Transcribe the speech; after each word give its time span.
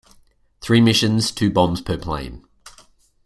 Three 0.61 0.81
missions, 0.81 1.29
two 1.31 1.51
bombs 1.51 1.79
per 1.79 1.95
plane. 1.95 2.43